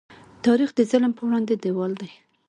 [0.45, 2.11] تاریخ د ظلم په وړاندې دیوال دی.